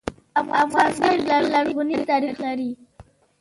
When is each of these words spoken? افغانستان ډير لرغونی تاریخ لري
افغانستان 0.63 1.15
ډير 1.27 1.43
لرغونی 1.53 1.97
تاریخ 2.09 2.35
لري 2.45 2.71